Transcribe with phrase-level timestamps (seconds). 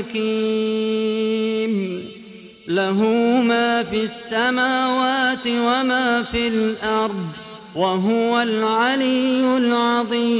[0.00, 1.72] الحكيم
[2.68, 3.02] له
[3.42, 7.26] ما في السماوات وما في الأرض
[7.76, 10.30] وهو العلي العظيم.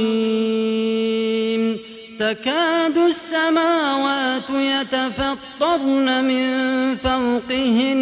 [2.19, 6.45] تكاد السماوات يتفطرن من
[6.95, 8.01] فوقهن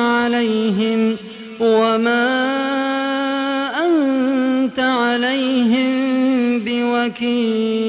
[0.00, 1.16] عليهم
[1.60, 2.24] وما
[3.86, 5.94] أنت عليهم
[6.58, 7.84] بوكيل.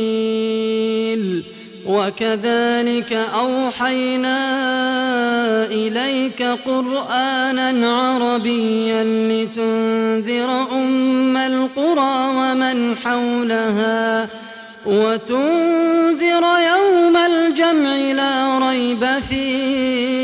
[1.85, 4.37] وكذلك أوحينا
[5.65, 14.27] إليك قرآنا عربيا لتنذر أم القرى ومن حولها
[14.85, 20.14] وتنذر يوم الجمع لا ريب فيه.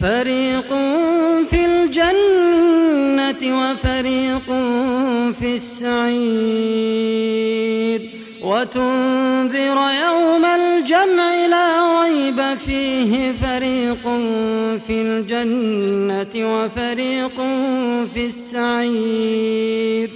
[0.00, 0.68] فريق
[1.50, 4.48] في الجنة وفريق
[5.40, 6.80] في السعير.
[8.42, 11.66] وتنذر يوم الجمع لا
[12.02, 14.04] ريب فيه فريق
[14.86, 17.36] في الجنة وفريق
[18.14, 20.10] في السعير.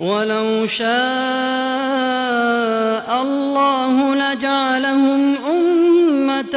[0.00, 0.86] ولو شاء
[3.22, 6.56] الله لجعلهم أمة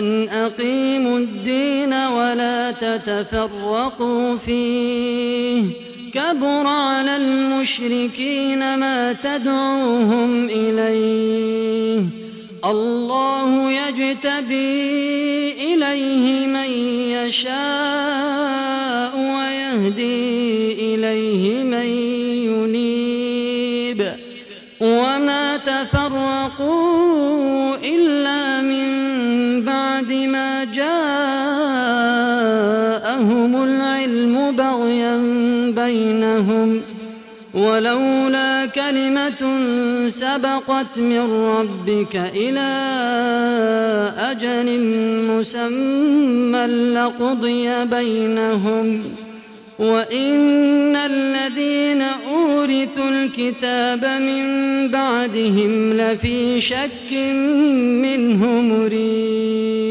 [0.00, 5.64] أن أقيموا الدين ولا تتفرقوا فيه
[6.14, 12.04] كبر على المشركين ما تدعوهم إليه
[12.64, 14.94] الله يجتبي
[15.74, 16.70] إليه من
[17.16, 21.59] يشاء ويهدي إليه
[36.40, 36.80] بينهم
[37.54, 39.58] ولولا كلمة
[40.08, 42.70] سبقت من ربك إلى
[44.18, 44.80] أجل
[45.30, 49.02] مسمى لقضي بينهم
[49.78, 54.44] وإن الذين أورثوا الكتاب من
[54.88, 57.12] بعدهم لفي شك
[58.02, 59.90] منه مريب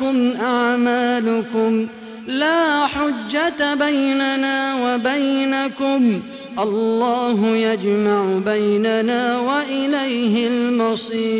[0.00, 1.86] ولكم أعمالكم
[2.26, 6.20] لا حجة بيننا وبينكم.
[6.58, 11.36] الله يجمع بيننا وإليه المصير.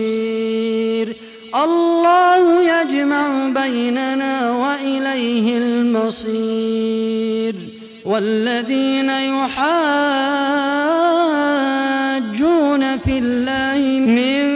[1.64, 7.54] الله يجمع بيننا وإليه المصير.
[8.04, 9.66] والذين يحاجون
[12.98, 14.55] في الله من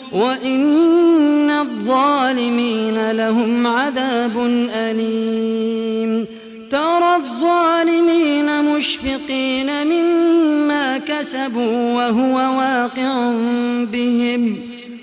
[0.11, 4.37] وإن الظالمين لهم عذاب
[4.75, 6.25] أليم
[6.71, 13.31] ترى الظالمين مشفقين مما كسبوا وهو واقع
[13.91, 14.57] بهم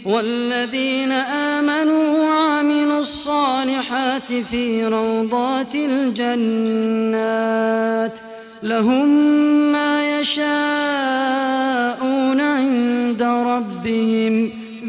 [0.05, 7.09] والذين آمنوا وعملوا الصالحات في روضات الجنات
[8.63, 9.09] لهم
[9.73, 10.49] ما يشاءون
[12.41, 14.51] عند ربهم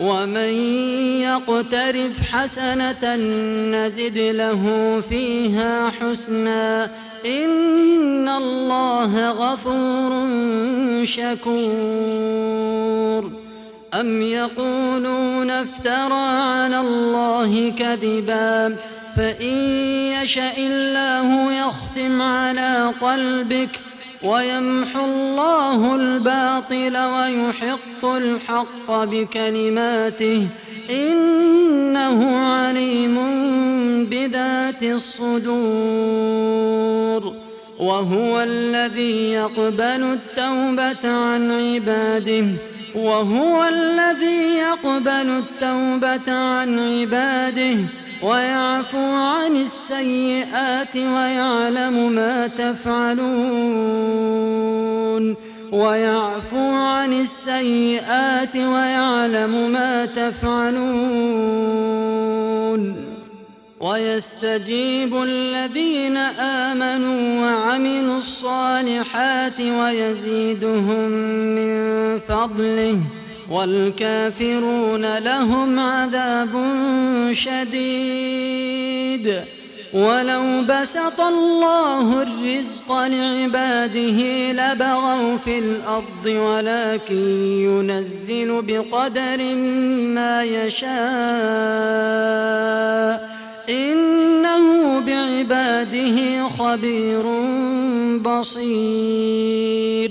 [0.00, 0.54] ومن
[1.20, 3.16] يقترف حسنة
[3.74, 4.62] نزد له
[5.08, 6.90] فيها حسنا
[7.26, 10.24] إن الله غفور
[11.04, 12.44] شكور
[13.94, 18.76] أم يقولون افترى على الله كذبا
[19.16, 19.58] فإن
[20.22, 23.80] يشأ الله يختم على قلبك
[24.24, 30.46] ويمحو الله الباطل ويحق الحق بكلماته
[30.90, 33.16] إنه عليم
[34.04, 36.24] بذات الصدور
[37.78, 42.44] وهو الذي يقبل التوبة عن عباده
[42.94, 47.76] وهو الذي يقبل التوبة عن عباده
[48.24, 53.24] ويعفو عن السيئات ويعلم ما تفعلون.
[55.72, 61.64] ويعفو عن السيئات ويعلم ما تفعلون.
[63.80, 71.08] ويستجيب الذين آمنوا وعملوا الصالحات ويزيدهم
[71.56, 71.72] من
[72.28, 73.00] فضله.
[73.50, 76.50] والكافرون لهم عذاب
[77.32, 78.74] شديد.
[79.94, 87.14] ولو بسط الله الرزق لعباده لبغوا في الأرض ولكن
[87.58, 89.54] ينزل بقدر
[90.14, 90.94] ما يشاء.
[93.68, 97.22] إنه بعباده خبير
[98.18, 100.10] بصير.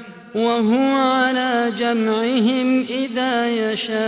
[0.35, 4.01] وهو على جمعهم إذا يشاء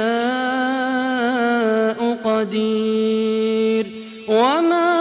[2.23, 3.87] قدير.
[4.27, 4.93] وما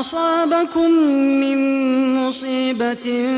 [0.00, 0.90] أصابكم
[1.40, 1.58] من
[2.16, 3.28] مصيبة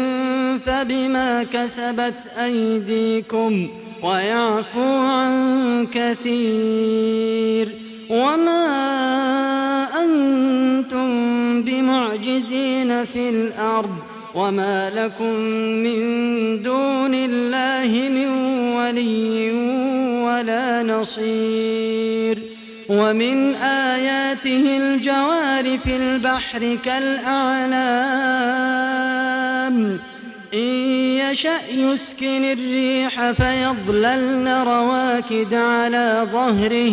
[0.67, 3.69] فبما كسبت أيديكم
[4.03, 7.69] ويعفو عن كثير.
[8.11, 8.67] وما
[10.05, 11.09] أنتم
[11.63, 14.04] بمعجزين في الأرض
[14.35, 15.35] وما لكم
[15.85, 16.01] من
[16.63, 18.29] دون الله من
[18.77, 19.51] ولي
[20.25, 22.39] ولا نصير
[22.89, 28.25] ومن آياته الجوار في البحر كالأعلام
[30.55, 30.59] إن
[31.19, 36.93] يشأ يسكن الريح فيظللن رواكد على ظهره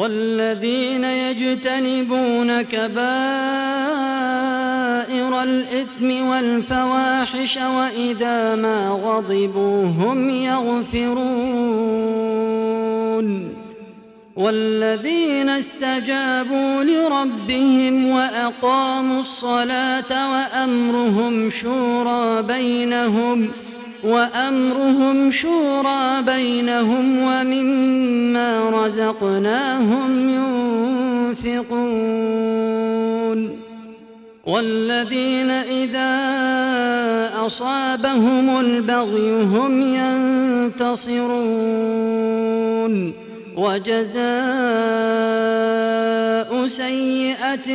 [0.00, 3.02] والذين يجتنبون كبائر
[5.42, 11.20] الإثم والفواحش وإذا ما غضبوا هم يغفرون
[14.36, 23.50] والذين استجابوا لربهم وأقاموا الصلاة وأمرهم شورى بينهم
[24.04, 30.28] وأمرهم شورى بينهم ومما رزقناهم
[31.44, 31.80] ينفقون.
[34.46, 36.10] والذين إذا
[37.46, 41.60] أصابهم البغي هم ينتصرون.
[43.56, 44.20] وجزاء
[46.66, 47.68] سيئة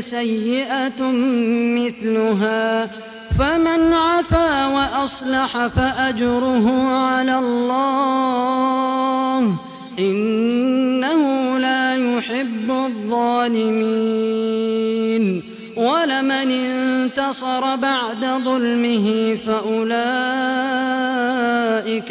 [0.00, 1.02] سيئة
[1.78, 2.90] مثلها
[3.38, 9.40] فمن عفا وأصلح فأجره على الله.
[9.98, 15.42] إنه لا يحب الظالمين.
[15.76, 19.92] ولمن انتصر بعد ظلمه فأولئك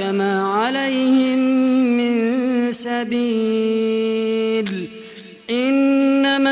[0.01, 1.39] ما عليهم
[1.97, 4.87] من سبيل.
[5.49, 6.16] إنما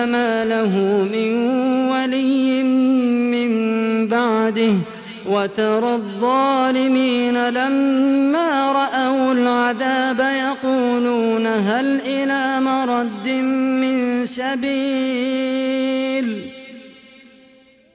[0.00, 0.78] فما له
[1.12, 1.32] من
[1.90, 2.62] ولي
[3.32, 3.50] من
[4.08, 4.72] بعده.
[5.28, 13.28] وترى الظالمين لما رأوا العذاب يقولون هل إلى مرد
[13.80, 15.70] من سبيل؟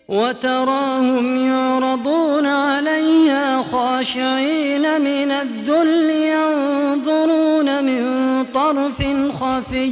[0.08, 8.04] وتراهم يعرضون عليها خاشعين من الذل ينظرون من
[8.54, 9.04] طرف
[9.42, 9.92] خفي.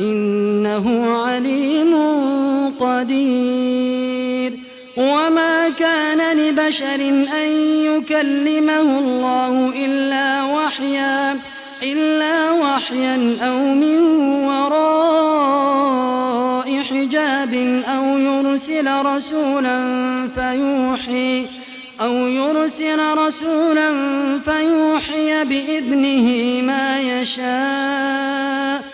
[0.00, 1.94] إنه عليم
[2.80, 4.52] قدير.
[4.96, 7.00] وما كان لبشر
[7.44, 7.48] أن
[7.84, 11.38] يكلمه الله إلا وحيا
[11.82, 14.00] إلا وحيا أو من
[14.44, 15.84] وراء
[16.90, 19.78] حجاب أو يرسل رسولا
[20.34, 21.46] فيوحي
[22.00, 23.90] أو يرسل رسولا
[24.38, 28.43] فيوحي بإذنه ما يشاء.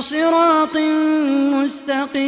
[0.00, 0.76] صراط
[1.54, 2.24] مستقيم.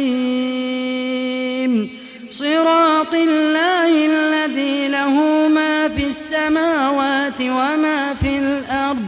[2.31, 9.05] صراط الله الذي له ما في السماوات وما في الأرض.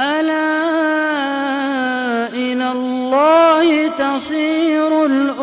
[0.00, 0.68] ألا
[2.34, 5.37] إلى الله تصير الأمور.